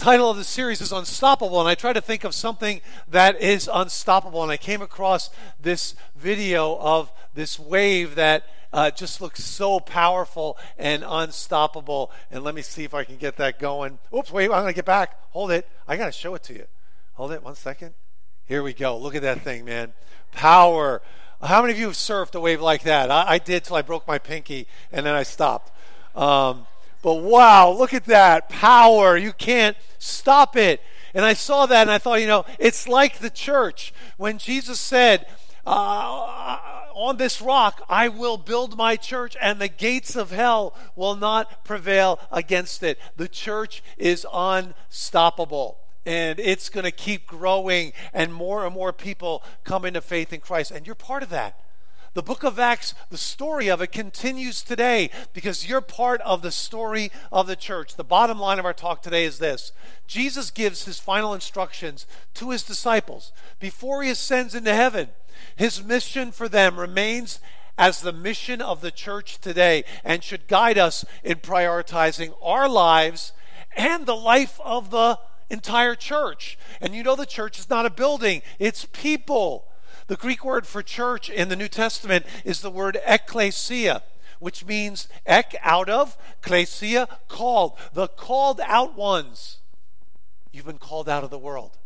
[0.00, 3.68] title of the series is Unstoppable, and I try to think of something that is
[3.70, 5.28] unstoppable, and I came across
[5.60, 12.10] this video of this wave that uh, just looks so powerful and unstoppable.
[12.30, 13.98] And let me see if I can get that going.
[14.16, 15.18] Oops, wait, I'm going to get back.
[15.32, 15.68] Hold it.
[15.86, 16.64] I got to show it to you.
[17.14, 17.92] Hold it one second.
[18.46, 18.96] Here we go.
[18.96, 19.92] Look at that thing, man.
[20.32, 21.02] Power.
[21.42, 23.10] How many of you have surfed a wave like that?
[23.10, 25.70] I, I did till I broke my pinky, and then I stopped.
[26.16, 26.66] Um,
[27.02, 29.16] but wow, look at that power.
[29.16, 30.82] You can't stop it.
[31.14, 33.92] And I saw that and I thought, you know, it's like the church.
[34.16, 35.26] When Jesus said,
[35.66, 36.58] uh,
[36.94, 41.64] on this rock I will build my church, and the gates of hell will not
[41.64, 42.98] prevail against it.
[43.16, 45.78] The church is unstoppable.
[46.06, 50.40] And it's going to keep growing, and more and more people come into faith in
[50.40, 50.70] Christ.
[50.70, 51.60] And you're part of that.
[52.12, 56.50] The book of Acts, the story of it continues today because you're part of the
[56.50, 57.94] story of the church.
[57.94, 59.70] The bottom line of our talk today is this
[60.08, 65.10] Jesus gives his final instructions to his disciples before he ascends into heaven.
[65.54, 67.38] His mission for them remains
[67.78, 73.32] as the mission of the church today and should guide us in prioritizing our lives
[73.76, 75.16] and the life of the
[75.48, 76.58] entire church.
[76.80, 79.66] And you know, the church is not a building, it's people.
[80.10, 84.02] The Greek word for church in the New Testament is the word ekklesia,
[84.40, 87.78] which means ek, out of, klesia, called.
[87.92, 89.58] The called out ones.
[90.50, 91.78] You've been called out of the world.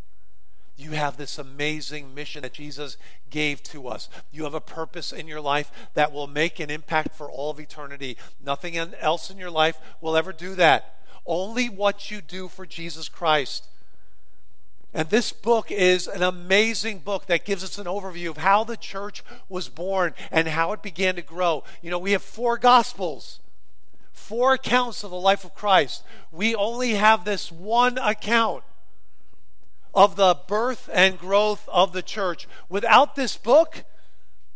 [0.74, 2.96] You have this amazing mission that Jesus
[3.28, 4.08] gave to us.
[4.32, 7.60] You have a purpose in your life that will make an impact for all of
[7.60, 8.16] eternity.
[8.42, 10.96] Nothing else in your life will ever do that.
[11.26, 13.68] Only what you do for Jesus Christ.
[14.94, 18.76] And this book is an amazing book that gives us an overview of how the
[18.76, 21.64] church was born and how it began to grow.
[21.82, 23.40] You know, we have four gospels,
[24.12, 26.04] four accounts of the life of Christ.
[26.30, 28.62] We only have this one account
[29.92, 32.46] of the birth and growth of the church.
[32.68, 33.82] Without this book,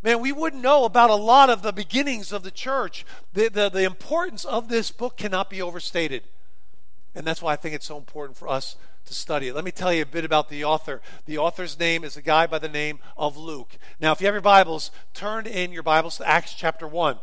[0.05, 3.05] man, we wouldn't know about a lot of the beginnings of the church.
[3.35, 6.23] The, the, the importance of this book cannot be overstated.
[7.17, 8.77] And that's why I think it's so important for us
[9.09, 9.55] to study it.
[9.55, 11.01] Let me tell you a bit about the author.
[11.27, 13.79] The author's name is a guy by the name of Luke.
[14.01, 17.19] Now, if you have your Bibles, turn in your Bibles to Acts chapter 1.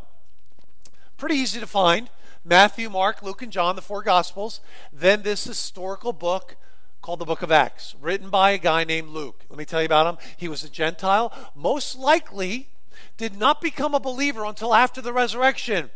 [1.17, 2.09] Pretty easy to find
[2.43, 4.61] Matthew, Mark, Luke, and John, the four Gospels.
[4.91, 6.57] Then this historical book
[7.01, 9.45] called the book of Acts, written by a guy named Luke.
[9.49, 10.17] Let me tell you about him.
[10.37, 12.69] He was a Gentile, most likely
[13.17, 15.91] did not become a believer until after the resurrection.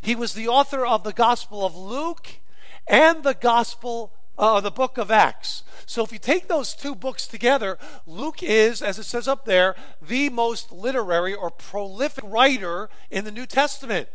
[0.00, 2.40] He was the author of the Gospel of Luke
[2.86, 5.62] and the Gospel uh, the book of Acts.
[5.86, 9.76] So if you take those two books together, Luke is, as it says up there,
[10.02, 14.08] the most literary or prolific writer in the New Testament.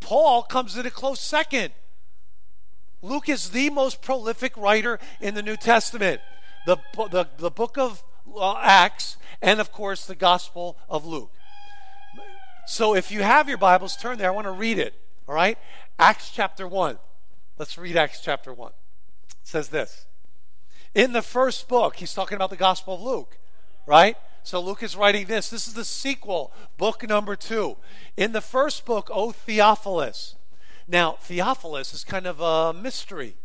[0.00, 1.72] Paul comes in a close second.
[3.02, 6.20] Luke is the most prolific writer in the New Testament.
[6.66, 8.02] The, the, the book of
[8.34, 11.32] uh, Acts, and of course, the Gospel of Luke.
[12.66, 14.28] So if you have your Bibles, turn there.
[14.30, 14.94] I want to read it.
[15.28, 15.58] All right?
[15.98, 16.98] Acts chapter 1.
[17.58, 18.72] Let's read Acts chapter 1
[19.42, 20.06] says this.
[20.94, 23.38] In the first book, he's talking about the Gospel of Luke,
[23.86, 24.16] right?
[24.42, 25.50] So Luke is writing this.
[25.50, 27.76] This is the sequel, book number two.
[28.16, 30.34] In the first book, O Theophilus.
[30.88, 33.36] Now, Theophilus is kind of a mystery.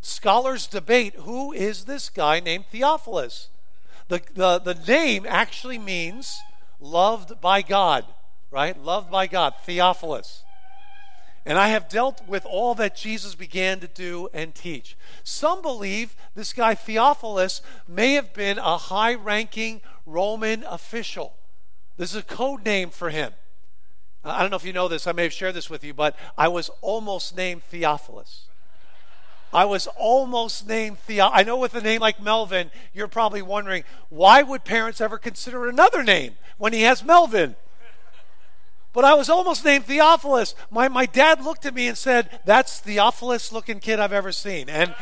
[0.00, 3.48] Scholars debate who is this guy named Theophilus.
[4.06, 6.38] The, the, the name actually means
[6.80, 8.04] loved by God,
[8.50, 8.80] right?
[8.80, 10.44] Loved by God, Theophilus.
[11.48, 14.98] And I have dealt with all that Jesus began to do and teach.
[15.24, 21.32] Some believe this guy Theophilus may have been a high ranking Roman official.
[21.96, 23.32] This is a code name for him.
[24.22, 26.14] I don't know if you know this, I may have shared this with you, but
[26.36, 28.48] I was almost named Theophilus.
[29.50, 31.30] I was almost named Theo.
[31.32, 35.66] I know with a name like Melvin, you're probably wondering why would parents ever consider
[35.66, 37.56] another name when he has Melvin?
[38.92, 40.54] But I was almost named Theophilus.
[40.70, 44.68] My, my dad looked at me and said, That's Theophilus looking kid I've ever seen.
[44.68, 44.94] And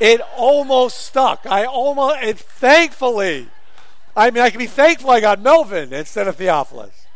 [0.00, 1.46] it almost stuck.
[1.46, 3.48] I almost, it, thankfully,
[4.16, 7.06] I mean, I can be thankful I got Melvin instead of Theophilus.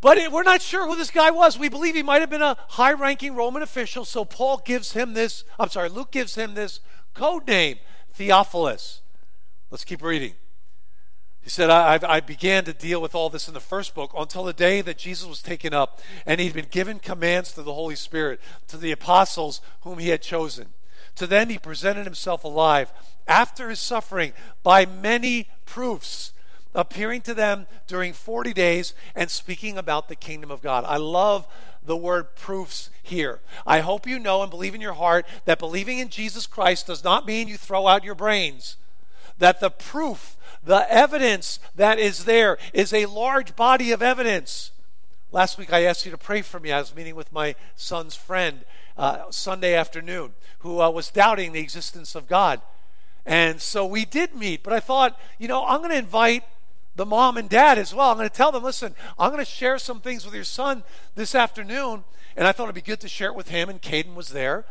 [0.00, 1.58] But it, we're not sure who this guy was.
[1.58, 4.04] We believe he might have been a high ranking Roman official.
[4.04, 6.80] So Paul gives him this, I'm sorry, Luke gives him this
[7.14, 7.78] code name,
[8.12, 9.02] Theophilus.
[9.70, 10.34] Let's keep reading.
[11.48, 14.44] He said, I, I, began to deal with all this in the first book until
[14.44, 17.96] the day that Jesus was taken up and he'd been given commands to the Holy
[17.96, 20.66] Spirit, to the apostles whom he had chosen.
[21.14, 22.92] To them he presented himself alive
[23.26, 26.34] after his suffering by many proofs,
[26.74, 30.84] appearing to them during 40 days and speaking about the kingdom of God.
[30.86, 31.48] I love
[31.82, 33.40] the word proofs here.
[33.66, 37.02] I hope you know and believe in your heart that believing in Jesus Christ does
[37.02, 38.76] not mean you throw out your brains.
[39.38, 40.36] That the proof,
[40.68, 44.70] the evidence that is there is a large body of evidence.
[45.32, 46.72] Last week I asked you to pray for me.
[46.72, 51.60] I was meeting with my son's friend uh, Sunday afternoon who uh, was doubting the
[51.60, 52.60] existence of God.
[53.24, 56.44] And so we did meet, but I thought, you know, I'm going to invite
[56.96, 58.10] the mom and dad as well.
[58.10, 60.82] I'm going to tell them, listen, I'm going to share some things with your son
[61.14, 62.04] this afternoon.
[62.36, 64.66] And I thought it'd be good to share it with him, and Caden was there.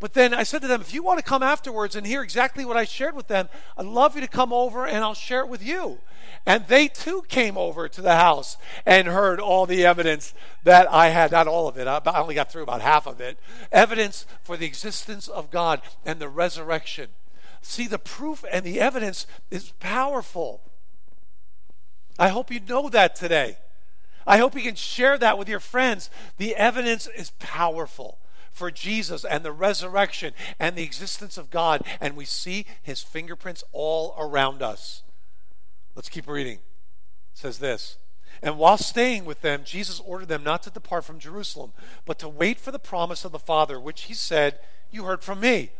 [0.00, 2.64] But then I said to them, if you want to come afterwards and hear exactly
[2.64, 5.48] what I shared with them, I'd love you to come over and I'll share it
[5.48, 5.98] with you.
[6.46, 8.56] And they too came over to the house
[8.86, 10.32] and heard all the evidence
[10.64, 13.38] that I had, not all of it, I only got through about half of it.
[13.70, 17.08] Evidence for the existence of God and the resurrection.
[17.60, 20.62] See, the proof and the evidence is powerful.
[22.18, 23.58] I hope you know that today.
[24.26, 26.08] I hope you can share that with your friends.
[26.38, 28.16] The evidence is powerful
[28.50, 33.64] for Jesus and the resurrection and the existence of God, and we see his fingerprints
[33.72, 35.02] all around us.
[35.94, 36.54] Let's keep reading.
[36.54, 36.60] It
[37.34, 37.98] says this.
[38.42, 41.72] And while staying with them, Jesus ordered them not to depart from Jerusalem,
[42.06, 44.58] but to wait for the promise of the Father, which he said,
[44.90, 45.70] You heard from me.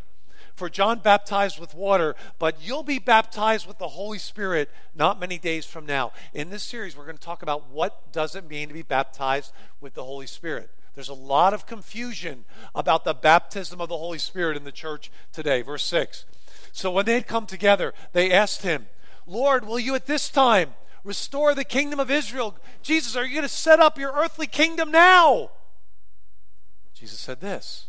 [0.55, 5.39] For John baptized with water, but you'll be baptized with the Holy Spirit not many
[5.39, 6.13] days from now.
[6.35, 9.53] In this series, we're going to talk about what does it mean to be baptized
[9.81, 10.71] with the Holy Spirit.
[11.01, 12.45] There's a lot of confusion
[12.75, 15.63] about the baptism of the Holy Spirit in the church today.
[15.63, 16.27] Verse 6.
[16.73, 18.87] So when they had come together, they asked him,
[19.27, 22.55] Lord, will you at this time restore the kingdom of Israel?
[22.83, 25.53] Jesus, are you going to set up your earthly kingdom now?
[26.93, 27.87] Jesus said this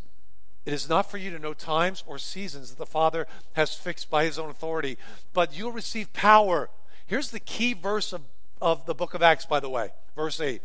[0.65, 3.27] it is not for you to know times or seasons that the Father
[3.57, 4.97] has fixed by his own authority,
[5.33, 6.69] but you'll receive power.
[7.05, 8.21] Here's the key verse of,
[8.61, 10.61] of the book of Acts, by the way, verse 8.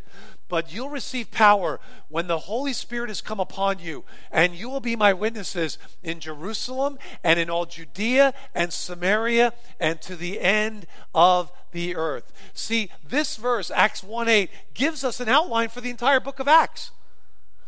[0.48, 4.81] But you'll receive power when the Holy Spirit has come upon you, and you will
[4.81, 10.87] be my witnesses in Jerusalem and in all Judea and Samaria and to the end
[11.14, 12.32] of the earth.
[12.54, 16.48] See, this verse, Acts 1 8, gives us an outline for the entire book of
[16.48, 16.93] Acts.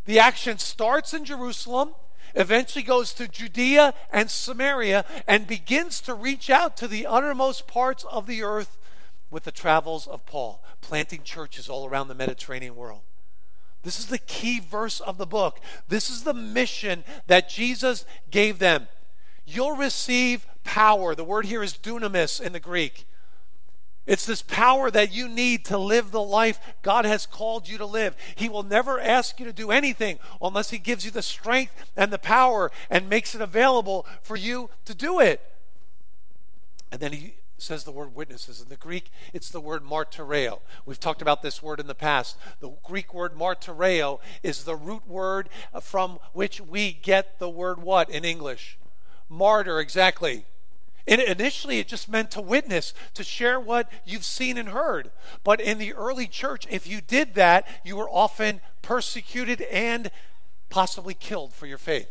[0.05, 1.95] The action starts in Jerusalem
[2.35, 8.05] eventually goes to Judea and Samaria and begins to reach out to the uttermost parts
[8.05, 8.77] of the earth
[9.31, 13.03] with the travels of Paul, planting churches all around the Mediterranean world.
[13.83, 15.61] This is the key verse of the book.
[15.89, 18.89] This is the mission that Jesus gave them.
[19.47, 21.15] You'll receive power.
[21.15, 23.07] The word here is dunamis in the Greek.
[24.09, 27.85] It's this power that you need to live the life God has called you to
[27.85, 28.17] live.
[28.37, 32.11] He will never ask you to do anything unless He gives you the strength and
[32.11, 35.43] the power and makes it available for you to do it.
[36.91, 38.61] And then He says the word witnesses.
[38.61, 40.61] In the Greek, it's the word martyreo.
[40.87, 42.37] We've talked about this word in the past.
[42.61, 45.49] The Greek word martyreo is the root word
[45.83, 48.79] from which we get the word what in English?
[49.29, 50.45] Martyr, exactly.
[51.07, 55.11] And initially, it just meant to witness, to share what you've seen and heard.
[55.43, 60.11] But in the early church, if you did that, you were often persecuted and
[60.69, 62.09] possibly killed for your faith.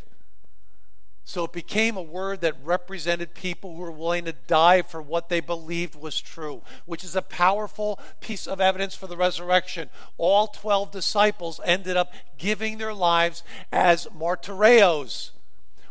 [1.28, 5.28] So it became a word that represented people who were willing to die for what
[5.28, 9.90] they believed was true, which is a powerful piece of evidence for the resurrection.
[10.18, 13.44] All 12 disciples ended up giving their lives
[13.74, 15.32] as martyreos,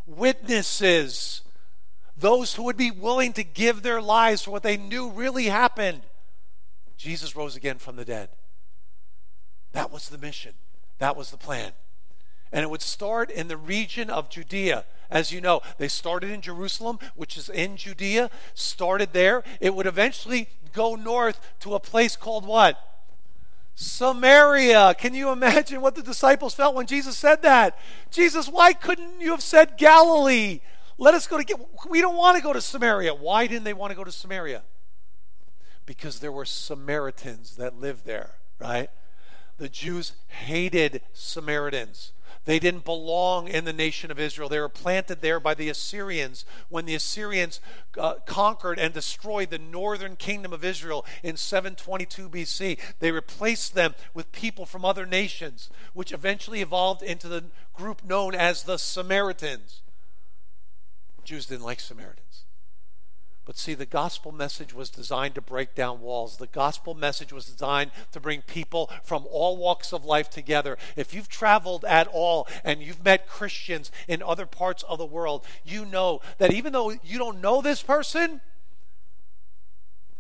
[0.07, 1.43] witnesses
[2.17, 6.01] those who would be willing to give their lives for what they knew really happened.
[6.97, 8.31] Jesus rose again from the dead.
[9.73, 10.55] That was the mission,
[10.99, 11.73] that was the plan.
[12.51, 14.87] And it would start in the region of Judea.
[15.11, 19.45] As you know, they started in Jerusalem, which is in Judea, started there.
[19.61, 22.79] It would eventually go north to a place called what?
[23.77, 24.95] Samaria.
[24.95, 27.79] Can you imagine what the disciples felt when Jesus said that?
[28.11, 30.61] Jesus, why couldn't you have said Galilee?
[30.99, 31.59] Let us go to.
[31.89, 33.15] We don't want to go to Samaria.
[33.15, 34.63] Why didn't they want to go to Samaria?
[35.85, 38.89] Because there were Samaritans that lived there, right?
[39.59, 42.13] The Jews hated Samaritans.
[42.47, 44.49] They didn't belong in the nation of Israel.
[44.49, 47.61] They were planted there by the Assyrians when the Assyrians
[47.99, 52.79] uh, conquered and destroyed the northern kingdom of Israel in 722 BC.
[53.01, 58.35] They replaced them with people from other nations, which eventually evolved into the group known
[58.35, 59.83] as the Samaritans.
[61.25, 62.26] Jews didn't like Samaritans.
[63.47, 66.37] But see, the gospel message was designed to break down walls.
[66.37, 70.77] The gospel message was designed to bring people from all walks of life together.
[70.97, 75.47] If you've traveled at all and you've met Christians in other parts of the world,
[75.65, 78.41] you know that even though you don't know this person,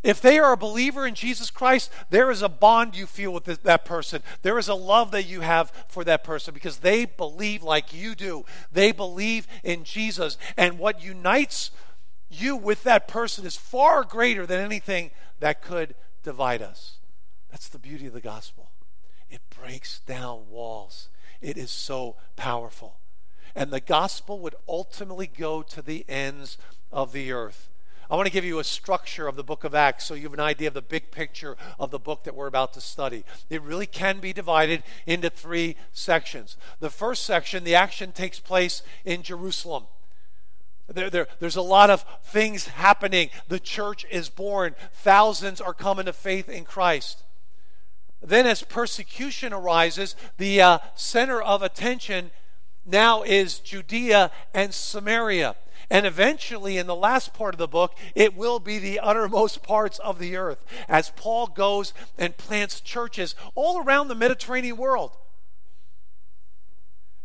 [0.07, 3.45] If they are a believer in Jesus Christ, there is a bond you feel with
[3.45, 4.23] that person.
[4.43, 8.15] There is a love that you have for that person because they believe like you
[8.15, 8.45] do.
[8.71, 10.39] They believe in Jesus.
[10.57, 11.73] And what unites
[12.29, 16.99] you with that person is far greater than anything that could divide us.
[17.51, 18.71] That's the beauty of the gospel.
[19.31, 21.09] It breaks down walls,
[21.41, 22.99] it is so powerful.
[23.55, 26.59] And the gospel would ultimately go to the ends
[26.93, 27.71] of the earth.
[28.09, 30.33] I want to give you a structure of the book of Acts so you have
[30.33, 33.25] an idea of the big picture of the book that we're about to study.
[33.51, 36.57] It really can be divided into three sections.
[36.79, 39.87] The first section, the action takes place in Jerusalem.
[40.89, 43.31] There, there, there's a lot of things happening.
[43.49, 47.25] The church is born, thousands are coming to faith in Christ.
[48.23, 52.31] Then, as persecution arises, the uh, center of attention
[52.85, 55.57] now is Judea and Samaria.
[55.91, 59.99] And eventually, in the last part of the book, it will be the uttermost parts
[60.01, 65.13] of the earth as Paul goes and plants churches all around the Mediterranean world.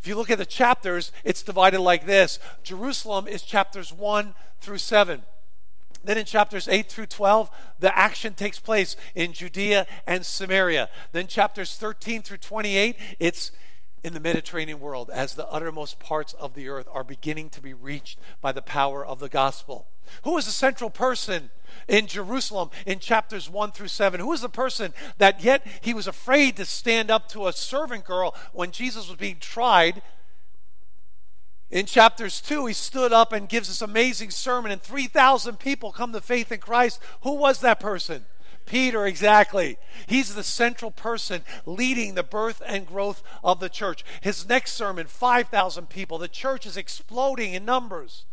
[0.01, 4.79] If you look at the chapters, it's divided like this Jerusalem is chapters 1 through
[4.79, 5.21] 7.
[6.03, 10.89] Then in chapters 8 through 12, the action takes place in Judea and Samaria.
[11.11, 13.51] Then chapters 13 through 28, it's
[14.03, 17.75] in the Mediterranean world as the uttermost parts of the earth are beginning to be
[17.75, 19.87] reached by the power of the gospel.
[20.23, 21.49] Who is the central person
[21.87, 24.19] in Jerusalem in chapters 1 through 7?
[24.19, 28.05] Who is the person that yet he was afraid to stand up to a servant
[28.05, 30.01] girl when Jesus was being tried?
[31.69, 36.11] In chapters 2, he stood up and gives this amazing sermon, and 3,000 people come
[36.11, 37.01] to faith in Christ.
[37.21, 38.25] Who was that person?
[38.65, 39.77] Peter, exactly.
[40.05, 44.03] He's the central person leading the birth and growth of the church.
[44.21, 46.17] His next sermon, 5,000 people.
[46.17, 48.25] The church is exploding in numbers.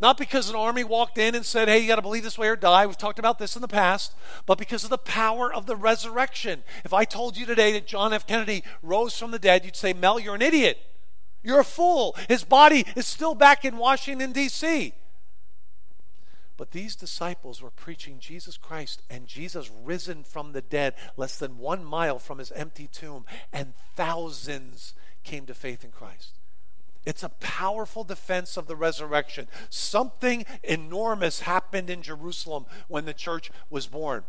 [0.00, 2.48] Not because an army walked in and said, hey, you got to believe this way
[2.48, 2.84] or die.
[2.84, 4.14] We've talked about this in the past.
[4.44, 6.64] But because of the power of the resurrection.
[6.84, 8.26] If I told you today that John F.
[8.26, 10.78] Kennedy rose from the dead, you'd say, Mel, you're an idiot.
[11.42, 12.16] You're a fool.
[12.28, 14.94] His body is still back in Washington, D.C.
[16.56, 21.58] But these disciples were preaching Jesus Christ and Jesus risen from the dead less than
[21.58, 26.33] one mile from his empty tomb, and thousands came to faith in Christ.
[27.06, 29.48] It's a powerful defense of the resurrection.
[29.68, 34.24] Something enormous happened in Jerusalem when the church was born.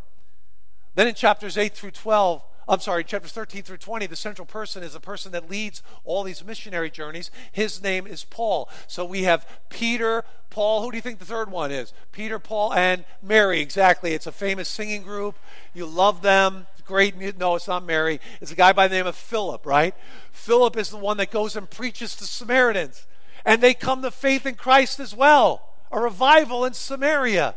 [0.96, 4.82] Then in chapters 8 through 12, I'm sorry, chapters 13 through 20, the central person
[4.82, 7.29] is the person that leads all these missionary journeys.
[7.51, 8.70] His name is Paul.
[8.88, 10.82] So we have Peter, Paul.
[10.82, 11.94] Who do you think the third one is?
[12.12, 13.62] Peter, Paul, and Mary.
[13.62, 14.13] Exactly.
[14.13, 15.38] It's a famous singing group.
[15.74, 16.65] You love them.
[16.86, 17.38] Great.
[17.38, 18.20] No, it's not Mary.
[18.42, 19.96] It's a guy by the name of Philip, right?
[20.32, 23.08] Philip is the one that goes and preaches to Samaritans.
[23.44, 25.70] And they come to faith in Christ as well.
[25.92, 27.56] A revival in Samaria.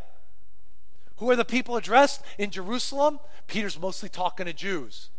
[1.17, 3.21] Who are the people addressed in Jerusalem?
[3.47, 5.11] Peter's mostly talking to Jews.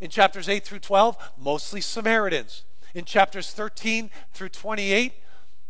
[0.00, 2.64] In chapters 8 through 12, mostly Samaritans.
[2.94, 5.12] In chapters 13 through 28,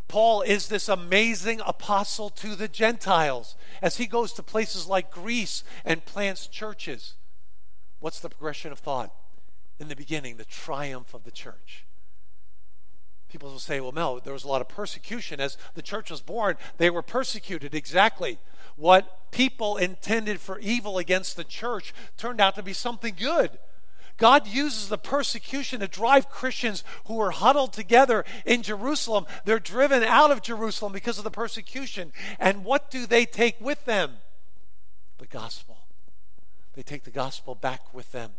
[0.09, 5.65] Paul is this amazing apostle to the Gentiles as he goes to places like Greece
[5.85, 7.15] and plants churches.
[8.03, 9.15] What's the progression of thought?
[9.79, 11.87] In the beginning, the triumph of the church.
[13.31, 15.39] People will say, well, Mel, there was a lot of persecution.
[15.39, 17.77] As the church was born, they were persecuted.
[17.77, 18.41] Exactly.
[18.75, 23.57] What people intended for evil against the church turned out to be something good.
[24.17, 29.27] God uses the persecution to drive Christians who are huddled together in Jerusalem.
[29.45, 32.13] They're driven out of Jerusalem because of the persecution.
[32.41, 34.15] And what do they take with them?
[35.19, 35.82] The gospel.
[36.75, 38.33] They take the gospel back with them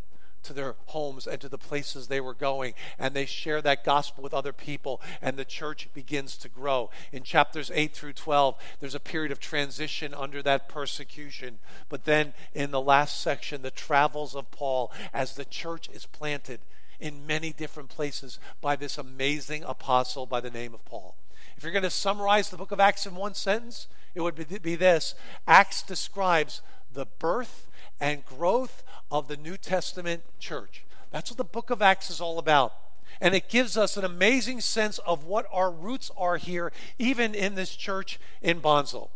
[0.43, 4.23] to their homes and to the places they were going, and they share that gospel
[4.23, 6.89] with other people, and the church begins to grow.
[7.11, 11.59] In chapters 8 through 12, there's a period of transition under that persecution.
[11.89, 16.59] But then in the last section, the travels of Paul as the church is planted
[16.99, 21.15] in many different places by this amazing apostle by the name of Paul.
[21.57, 24.75] If you're going to summarize the book of Acts in one sentence, it would be
[24.75, 25.15] this
[25.47, 26.61] Acts describes
[26.91, 27.67] the birth
[28.03, 30.83] and growth of the New Testament church.
[31.09, 32.73] That's what the book of Acts is all about.
[33.21, 37.55] And it gives us an amazing sense of what our roots are here, even in
[37.55, 39.09] this church in Bonsall.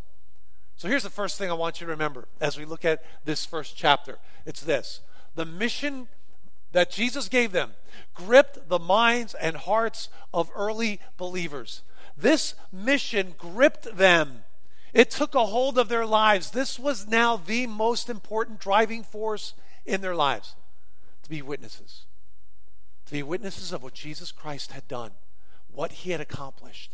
[0.77, 3.45] So here's the first thing I want you to remember as we look at this
[3.45, 5.01] first chapter it's this
[5.35, 6.07] the mission
[6.71, 7.71] that Jesus gave them
[8.13, 11.81] gripped the minds and hearts of early believers.
[12.15, 14.43] This mission gripped them.
[14.93, 16.51] It took a hold of their lives.
[16.51, 19.53] This was now the most important driving force
[19.85, 20.55] in their lives
[21.23, 22.05] to be witnesses.
[23.07, 25.11] To be witnesses of what Jesus Christ had done,
[25.71, 26.93] what he had accomplished.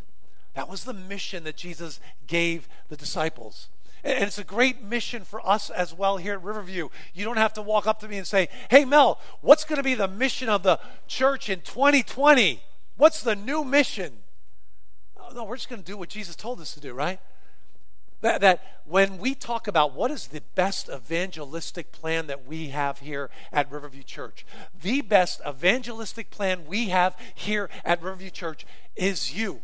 [0.54, 3.70] That was the mission that Jesus gave the disciples.
[4.04, 6.90] And it's a great mission for us as well here at Riverview.
[7.14, 9.84] You don't have to walk up to me and say, Hey, Mel, what's going to
[9.84, 12.62] be the mission of the church in 2020?
[12.98, 14.18] What's the new mission?
[15.18, 17.20] Oh, no, we're just going to do what Jesus told us to do, right?
[18.24, 23.00] That, that when we talk about what is the best evangelistic plan that we have
[23.00, 24.46] here at Riverview Church,
[24.82, 28.66] the best evangelistic plan we have here at Riverview Church
[28.96, 29.60] is you.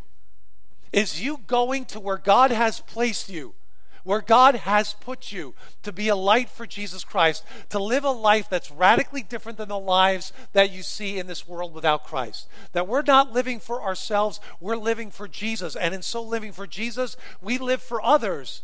[0.91, 3.53] Is you going to where God has placed you
[4.03, 5.53] where God has put you
[5.83, 9.69] to be a light for Jesus Christ, to live a life that's radically different than
[9.69, 12.47] the lives that you see in this world without Christ.
[12.73, 15.75] That we're not living for ourselves, we're living for Jesus.
[15.75, 18.63] And in so living for Jesus, we live for others.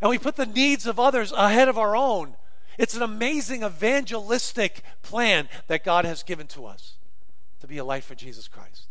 [0.00, 2.34] And we put the needs of others ahead of our own.
[2.78, 6.94] It's an amazing evangelistic plan that God has given to us
[7.60, 8.88] to be a light for Jesus Christ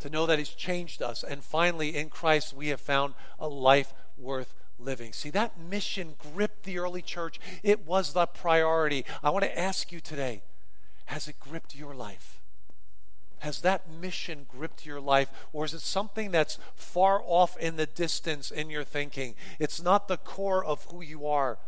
[0.00, 1.22] to know that He's changed us.
[1.22, 5.12] And finally, in Christ, we have found a life worth living.
[5.12, 7.40] See, that mission gripped the early church.
[7.62, 9.04] It was the priority.
[9.22, 10.42] I want to ask you today
[11.06, 12.38] has it gripped your life?
[13.38, 15.30] Has that mission gripped your life?
[15.52, 19.34] Or is it something that's far off in the distance in your thinking?
[19.58, 21.58] It's not the core of who you are.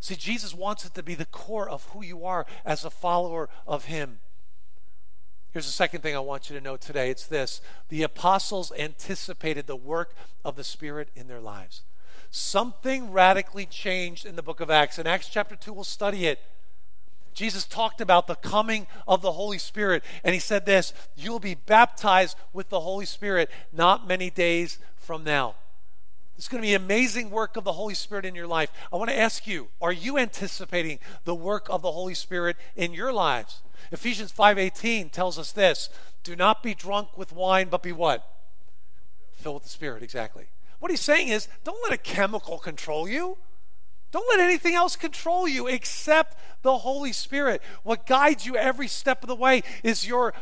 [0.00, 3.48] See, Jesus wants it to be the core of who you are as a follower
[3.68, 4.18] of Him.
[5.52, 9.66] Here's the second thing I want you to know today it's this the apostles anticipated
[9.66, 11.82] the work of the Spirit in their lives.
[12.30, 14.98] Something radically changed in the book of Acts.
[14.98, 16.40] In Acts chapter 2, we'll study it.
[17.34, 21.54] Jesus talked about the coming of the Holy Spirit, and he said this You'll be
[21.54, 25.56] baptized with the Holy Spirit not many days from now.
[26.38, 28.72] It's going to be amazing work of the Holy Spirit in your life.
[28.92, 32.94] I want to ask you, are you anticipating the work of the Holy Spirit in
[32.94, 33.60] your lives?
[33.90, 35.88] Ephesians 5:18 tells us this,
[36.22, 38.26] do not be drunk with wine, but be what?
[39.32, 40.46] Filled with the Spirit, exactly.
[40.78, 43.38] What he's saying is, don't let a chemical control you.
[44.10, 47.62] Don't let anything else control you except the Holy Spirit.
[47.82, 50.34] What guides you every step of the way is your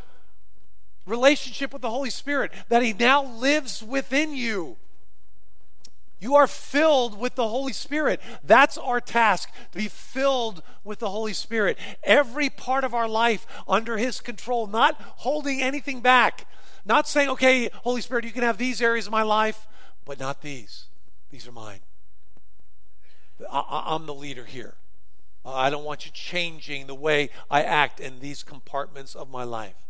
[1.07, 4.77] relationship with the Holy Spirit, that He now lives within you.
[6.21, 8.21] You are filled with the Holy Spirit.
[8.45, 11.79] That's our task, to be filled with the Holy Spirit.
[12.05, 16.47] Every part of our life under His control, not holding anything back.
[16.85, 19.67] Not saying, okay, Holy Spirit, you can have these areas of my life,
[20.05, 20.87] but not these.
[21.31, 21.81] These are mine.
[23.51, 24.75] I, am the leader here.
[25.45, 29.87] I don't want you changing the way I act in these compartments of my life.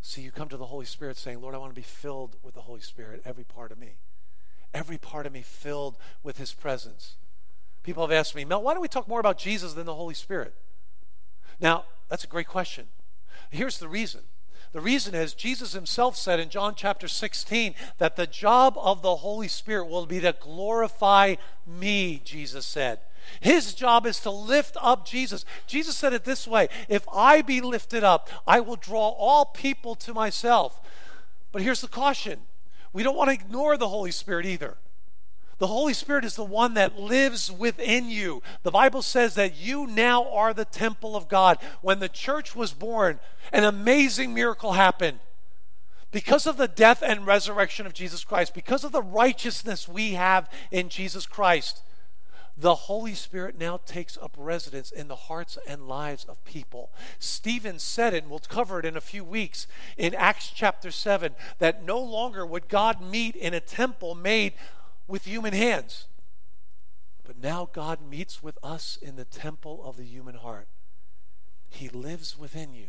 [0.00, 2.54] See, you come to the Holy Spirit saying, Lord, I want to be filled with
[2.54, 3.96] the Holy Spirit, every part of me
[4.74, 7.14] every part of me filled with his presence.
[7.82, 10.14] People have asked me, Mel, why don't we talk more about Jesus than the Holy
[10.14, 10.54] Spirit?
[11.60, 12.86] Now, that's a great question.
[13.50, 14.22] Here's the reason.
[14.72, 19.16] The reason is Jesus himself said in John chapter 16 that the job of the
[19.16, 22.98] Holy Spirit will be to glorify me, Jesus said.
[23.40, 25.44] His job is to lift up Jesus.
[25.66, 29.94] Jesus said it this way If I be lifted up, I will draw all people
[29.96, 30.80] to myself.
[31.52, 32.40] But here's the caution
[32.94, 34.76] we don't want to ignore the Holy Spirit either.
[35.58, 38.42] The Holy Spirit is the one that lives within you.
[38.62, 41.58] The Bible says that you now are the temple of God.
[41.82, 43.20] When the church was born,
[43.52, 45.20] an amazing miracle happened.
[46.10, 50.48] Because of the death and resurrection of Jesus Christ, because of the righteousness we have
[50.70, 51.82] in Jesus Christ,
[52.56, 56.92] the Holy Spirit now takes up residence in the hearts and lives of people.
[57.18, 61.34] Stephen said it, and we'll cover it in a few weeks in Acts chapter 7,
[61.58, 64.52] that no longer would God meet in a temple made
[65.08, 66.06] with human hands.
[67.24, 70.68] But now God meets with us in the temple of the human heart.
[71.68, 72.88] He lives within you.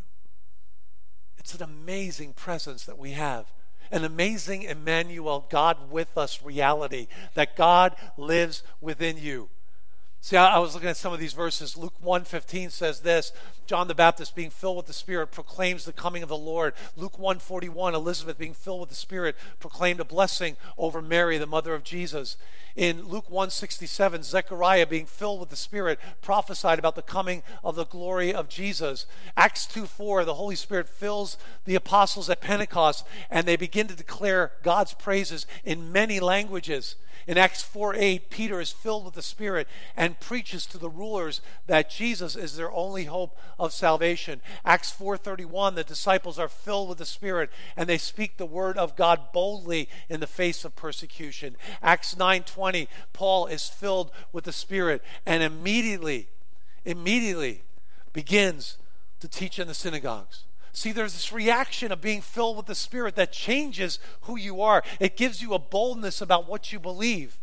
[1.38, 3.52] It's an amazing presence that we have
[3.92, 9.50] an amazing Emmanuel, God with us reality, that God lives within you.
[10.26, 11.78] See, I, was looking at some of these verses.
[11.78, 13.32] Luke 1:15 says this,
[13.68, 16.74] John the Baptist being filled with the Spirit proclaims the coming of the Lord.
[16.96, 21.76] Luke 1:41, Elizabeth being filled with the Spirit proclaimed a blessing over Mary, the mother
[21.76, 22.38] of Jesus.
[22.76, 27.86] In Luke 1:67, Zechariah being filled with the Spirit prophesied about the coming of the
[27.86, 29.06] glory of Jesus.
[29.38, 34.54] Acts 2:4, the Holy Spirit fills the apostles at Pentecost and they begin to declare
[34.64, 36.96] God's praises in many languages.
[37.28, 41.42] In Acts 4 8, Peter is filled with the Spirit and preaches to the rulers
[41.66, 44.42] that Jesus is their only hope of salvation.
[44.64, 48.96] Acts 4:31, the disciples are filled with the Spirit and they speak the word of
[48.96, 51.58] God boldly in the face of persecution.
[51.82, 56.30] Acts 9:20, Paul is filled with the Spirit and immediately,
[56.86, 57.64] immediately
[58.14, 58.78] begins
[59.20, 60.44] to teach in the synagogues.
[60.76, 64.84] See, there's this reaction of being filled with the Spirit that changes who you are.
[65.00, 67.40] It gives you a boldness about what you believe.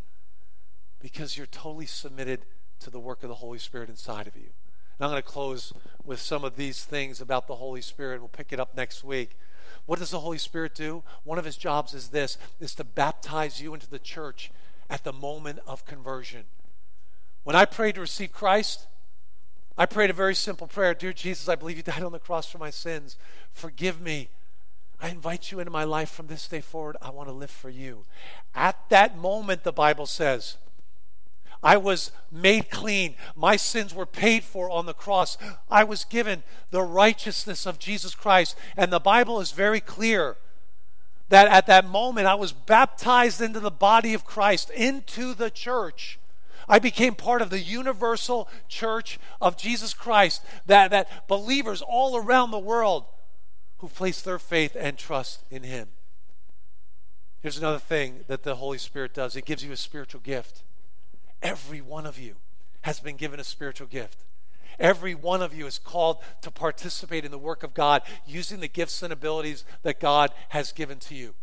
[1.01, 2.45] Because you're totally submitted
[2.81, 4.51] to the work of the Holy Spirit inside of you.
[4.99, 5.73] And I'm going to close
[6.05, 8.21] with some of these things about the Holy Spirit.
[8.21, 9.39] We'll pick it up next week.
[9.87, 11.03] What does the Holy Spirit do?
[11.25, 14.53] One of his jobs is this is to baptize you into the church
[14.91, 16.45] at the moment of conversion.
[17.45, 18.89] When I prayed to receive Christ,
[19.77, 22.49] I prayed a very simple prayer Dear Jesus, I believe you died on the cross
[22.49, 23.17] for my sins.
[23.53, 24.29] Forgive me.
[25.01, 26.97] I invite you into my life from this day forward.
[27.03, 28.05] I want to live for you.
[28.55, 30.59] At that moment, the Bible says,
[31.63, 33.15] I was made clean.
[33.35, 35.39] My sins were paid for on the cross.
[35.71, 38.57] I was given the righteousness of Jesus Christ.
[38.77, 40.37] And the Bible is very clear
[41.29, 46.19] that at that moment I was baptized into the body of Christ, into the church.
[46.69, 52.51] I became part of the universal church of Jesus Christ, that, that believers all around
[52.51, 53.05] the world
[53.79, 55.89] who place their faith and trust in Him.
[57.41, 60.63] Here's another thing that the Holy Spirit does it gives you a spiritual gift.
[61.43, 62.37] Every one of you
[62.83, 64.25] has been given a spiritual gift.
[64.79, 68.69] Every one of you is called to participate in the work of God using the
[68.69, 71.35] gifts and abilities that God has given to you.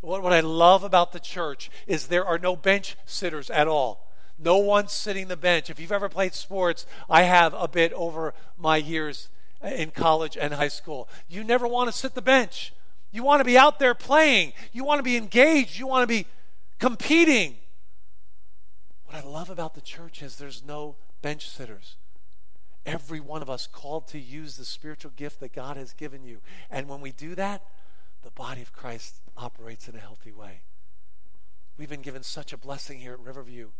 [0.00, 4.09] What, what I love about the church is there are no bench sitters at all.
[4.42, 5.68] No one's sitting the bench.
[5.68, 9.28] If you've ever played sports, I have a bit over my years
[9.62, 11.08] in college and high school.
[11.28, 12.72] You never want to sit the bench.
[13.12, 14.52] You want to be out there playing.
[14.72, 15.78] You want to be engaged.
[15.78, 16.26] You want to be
[16.78, 17.56] competing.
[19.04, 21.96] What I love about the church is there's no bench sitters.
[22.86, 26.38] Every one of us called to use the spiritual gift that God has given you.
[26.70, 27.62] And when we do that,
[28.22, 30.62] the body of Christ operates in a healthy way.
[31.76, 33.70] We've been given such a blessing here at Riverview.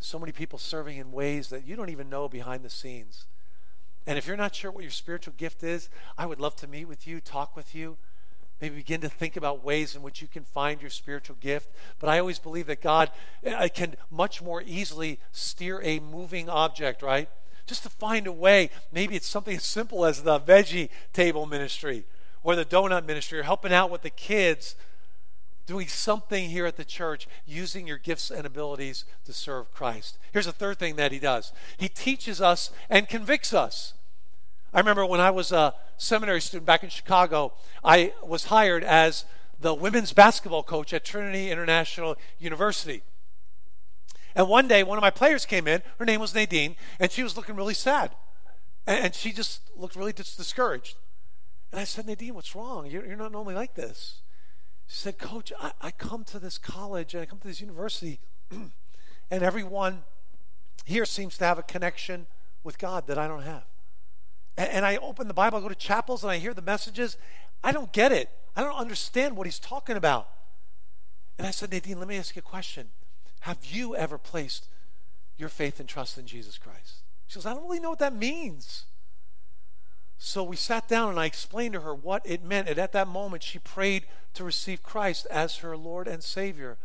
[0.00, 3.26] So many people serving in ways that you don't even know behind the scenes.
[4.06, 6.86] And if you're not sure what your spiritual gift is, I would love to meet
[6.86, 7.98] with you, talk with you,
[8.60, 11.70] maybe begin to think about ways in which you can find your spiritual gift.
[11.98, 13.10] But I always believe that God
[13.46, 17.28] uh, can much more easily steer a moving object, right?
[17.66, 18.70] Just to find a way.
[18.92, 22.06] Maybe it's something as simple as the veggie table ministry
[22.42, 24.74] or the donut ministry or helping out with the kids
[25.68, 30.16] doing something here at the church, using your gifts and abilities to serve Christ.
[30.32, 33.92] Here's a third thing that he does he teaches us and convicts us.
[34.72, 37.52] I remember when I was a seminary student back in Chicago,
[37.84, 39.26] I was hired as
[39.60, 43.02] the women's basketball coach at Trinity International University.
[44.34, 45.82] And one day, one of my players came in.
[45.98, 48.14] Her name was Nadine, and she was looking really sad.
[48.86, 50.96] And, she just looked really discouraged.
[51.72, 52.86] And I said, Nadine, what's wrong?
[52.86, 54.20] You're, you're not normally like this.
[54.88, 58.20] She said, Coach, I, I come to this college and I come to this university,
[58.50, 60.02] and everyone
[60.86, 62.26] here seems to have a connection
[62.64, 63.64] with God that I don't have.
[64.56, 67.18] And, and I open the Bible, I go to chapels, and I hear the messages.
[67.62, 68.30] I don't get it.
[68.56, 70.28] I don't understand what he's talking about.
[71.36, 72.88] And I said, Nadine, let me ask you a question.
[73.40, 74.68] Have you ever placed
[75.36, 77.02] your faith and trust in Jesus Christ?
[77.26, 78.86] She goes, I don't really know what that means.
[80.18, 82.68] So we sat down and I explained to her what it meant.
[82.68, 84.04] And at that moment, she prayed
[84.34, 86.76] to receive Christ as her Lord and Savior.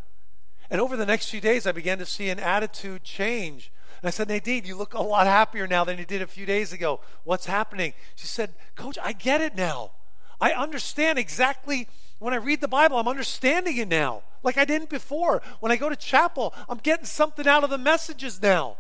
[0.69, 3.71] And over the next few days, I began to see an attitude change.
[4.01, 6.45] And I said, Nadine, you look a lot happier now than you did a few
[6.45, 6.99] days ago.
[7.23, 7.93] What's happening?
[8.15, 9.91] She said, Coach, I get it now.
[10.39, 11.87] I understand exactly
[12.19, 15.41] when I read the Bible, I'm understanding it now, like I didn't before.
[15.59, 18.77] When I go to chapel, I'm getting something out of the messages now.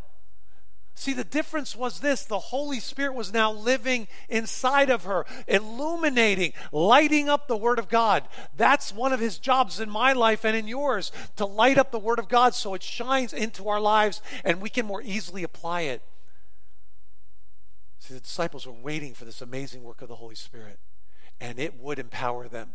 [0.95, 6.53] See, the difference was this the Holy Spirit was now living inside of her, illuminating,
[6.71, 8.23] lighting up the Word of God.
[8.55, 11.99] That's one of His jobs in my life and in yours to light up the
[11.99, 15.81] Word of God so it shines into our lives and we can more easily apply
[15.81, 16.03] it.
[17.99, 20.77] See, the disciples were waiting for this amazing work of the Holy Spirit,
[21.39, 22.73] and it would empower them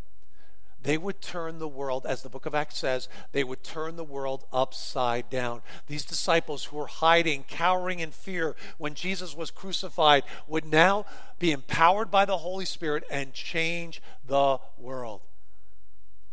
[0.83, 4.05] they would turn the world, as the book of Acts says, they would turn the
[4.05, 5.63] world upside down.
[5.89, 11.05] These disciples who were hiding, cowering in fear when Jesus was crucified would now
[11.39, 15.23] be empowered by the Holy Spirit and change the world.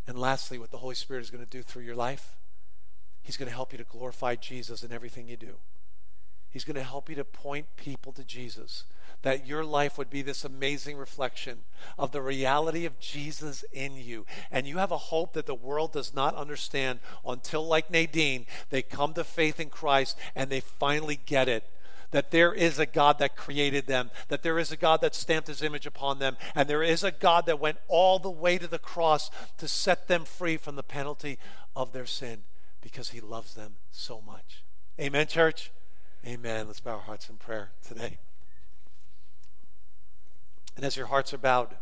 [0.07, 2.35] And lastly, what the Holy Spirit is going to do through your life,
[3.23, 5.55] He's going to help you to glorify Jesus in everything you do.
[6.51, 8.83] He's going to help you to point people to Jesus
[9.21, 11.59] that your life would be this amazing reflection
[11.97, 14.25] of the reality of Jesus in you.
[14.51, 18.81] And you have a hope that the world does not understand until, like Nadine, they
[18.81, 21.65] come to faith in Christ and they finally get it
[22.11, 25.49] that there is a God that created them, that there is a God that stamped
[25.49, 28.67] his image upon them, and there is a God that went all the way to
[28.67, 31.37] the cross to set them free from the penalty
[31.75, 32.43] of their sin
[32.79, 34.63] because he loves them so much.
[34.99, 35.71] Amen, church?
[36.25, 36.67] Amen.
[36.67, 38.17] Let's bow our hearts in prayer today.
[40.75, 41.75] And as your hearts are bowed,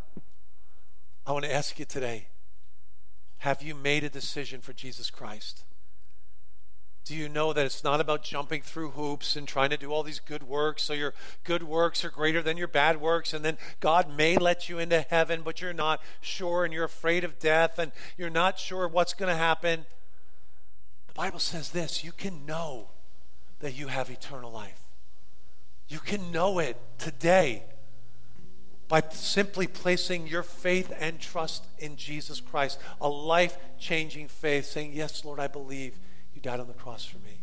[1.26, 2.28] I want to ask you today
[3.40, 5.66] have you made a decision for Jesus Christ?
[7.04, 10.04] Do you know that it's not about jumping through hoops and trying to do all
[10.04, 13.58] these good works so your good works are greater than your bad works and then
[13.82, 17.78] God may let you into heaven but you're not sure and you're afraid of death
[17.78, 19.86] and you're not sure what's going to happen?
[21.08, 22.92] The Bible says this, you can know
[23.60, 24.84] that you have eternal life.
[25.90, 27.66] You can know it today
[28.88, 34.92] by simply placing your faith and trust in Jesus Christ, a life changing faith, saying,
[34.94, 35.98] Yes, Lord, I believe
[36.34, 37.42] you died on the cross for me.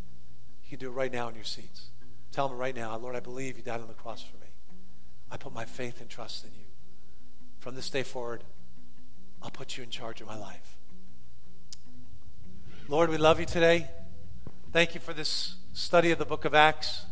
[0.63, 1.87] You can do it right now in your seats.
[2.31, 4.47] Tell them right now, Lord, I believe you died on the cross for me.
[5.29, 6.65] I put my faith and trust in you.
[7.59, 8.43] From this day forward,
[9.41, 10.77] I'll put you in charge of my life.
[12.87, 13.87] Lord, we love you today.
[14.71, 17.05] Thank you for this study of the book of Acts.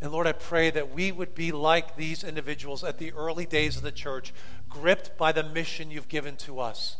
[0.00, 3.76] And Lord, I pray that we would be like these individuals at the early days
[3.76, 4.34] of the church,
[4.68, 6.98] gripped by the mission you've given to us,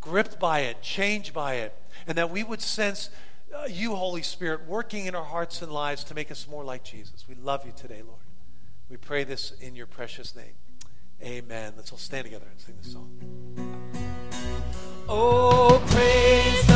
[0.00, 1.74] gripped by it, changed by it,
[2.06, 3.10] and that we would sense
[3.54, 6.84] uh, you, Holy Spirit, working in our hearts and lives to make us more like
[6.84, 7.26] Jesus.
[7.28, 8.20] We love you today, Lord.
[8.88, 10.54] We pray this in your precious name.
[11.22, 11.72] Amen.
[11.76, 13.10] Let's all stand together and sing this song.
[15.08, 16.73] Oh, praise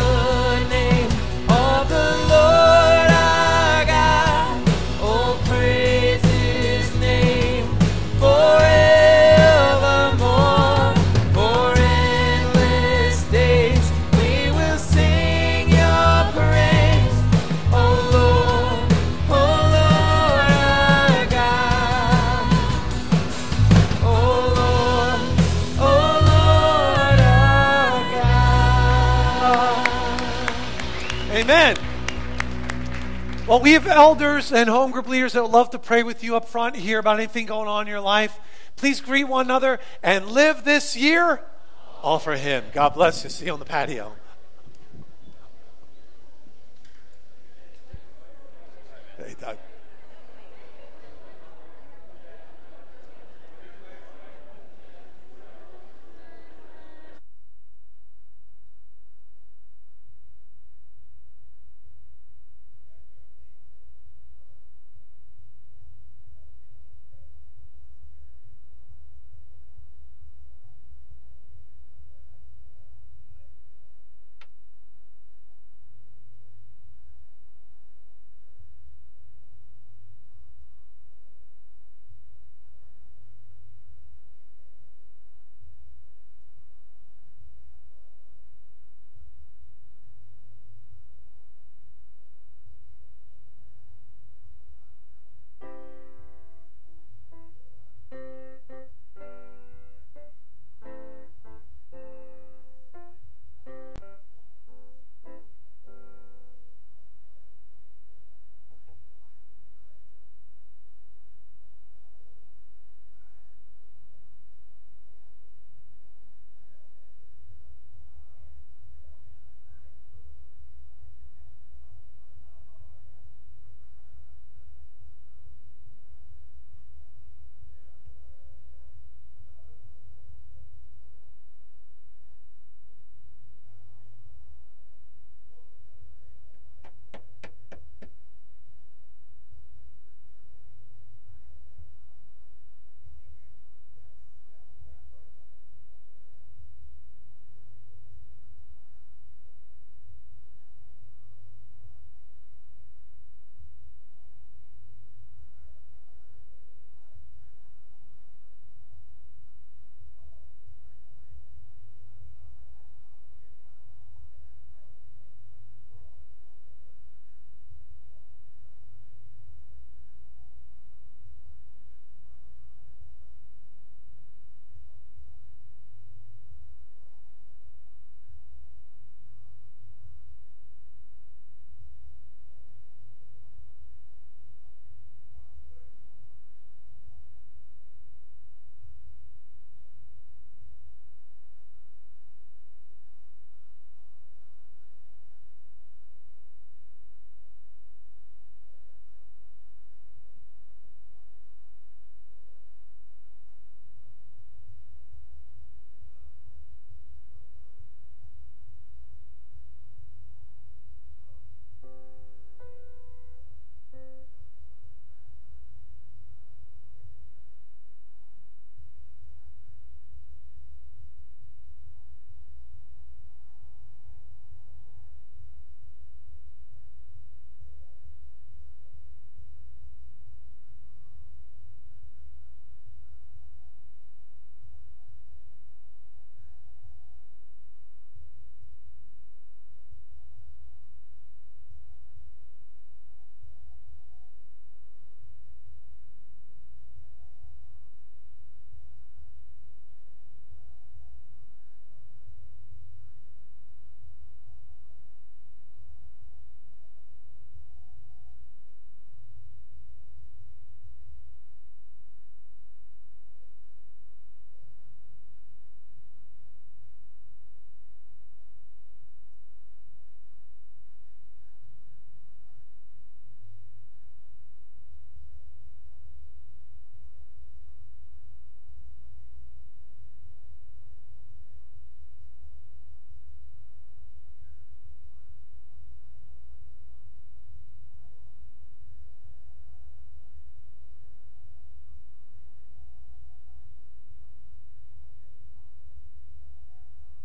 [33.58, 36.36] Well, we have elders and home group leaders that would love to pray with you
[36.36, 38.38] up front here about anything going on in your life.
[38.76, 41.42] Please greet one another and live this year
[42.00, 42.62] all for Him.
[42.72, 43.30] God bless you.
[43.30, 44.12] See you on the patio.
[49.16, 49.56] Hey, Doug.